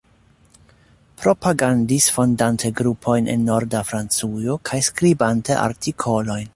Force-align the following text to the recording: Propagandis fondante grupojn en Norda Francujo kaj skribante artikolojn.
Propagandis 1.23 2.09
fondante 2.17 2.71
grupojn 2.81 3.29
en 3.37 3.45
Norda 3.53 3.85
Francujo 3.93 4.59
kaj 4.71 4.81
skribante 4.93 5.61
artikolojn. 5.71 6.47